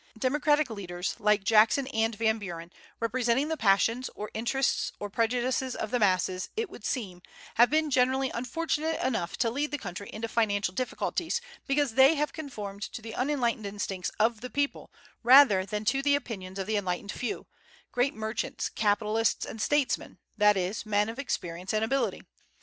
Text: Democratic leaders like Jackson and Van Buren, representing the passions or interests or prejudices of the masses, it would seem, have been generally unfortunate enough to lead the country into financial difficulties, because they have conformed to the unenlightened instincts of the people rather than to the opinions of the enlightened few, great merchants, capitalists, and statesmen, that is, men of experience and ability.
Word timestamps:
Democratic 0.17 0.71
leaders 0.71 1.15
like 1.19 1.43
Jackson 1.43 1.85
and 1.89 2.15
Van 2.15 2.39
Buren, 2.39 2.73
representing 2.99 3.49
the 3.49 3.55
passions 3.55 4.09
or 4.15 4.31
interests 4.33 4.91
or 4.99 5.11
prejudices 5.11 5.75
of 5.75 5.91
the 5.91 5.99
masses, 5.99 6.49
it 6.57 6.71
would 6.71 6.83
seem, 6.83 7.21
have 7.53 7.69
been 7.69 7.91
generally 7.91 8.31
unfortunate 8.31 8.99
enough 9.05 9.37
to 9.37 9.51
lead 9.51 9.69
the 9.69 9.77
country 9.77 10.09
into 10.11 10.27
financial 10.27 10.73
difficulties, 10.73 11.39
because 11.67 11.93
they 11.93 12.15
have 12.15 12.33
conformed 12.33 12.81
to 12.81 12.99
the 12.99 13.13
unenlightened 13.13 13.67
instincts 13.67 14.09
of 14.19 14.41
the 14.41 14.49
people 14.49 14.89
rather 15.21 15.67
than 15.67 15.85
to 15.85 16.01
the 16.01 16.15
opinions 16.15 16.57
of 16.57 16.65
the 16.65 16.77
enlightened 16.77 17.11
few, 17.11 17.45
great 17.91 18.15
merchants, 18.15 18.69
capitalists, 18.69 19.45
and 19.45 19.61
statesmen, 19.61 20.17
that 20.35 20.57
is, 20.57 20.83
men 20.83 21.09
of 21.09 21.19
experience 21.19 21.75
and 21.75 21.85
ability. 21.85 22.23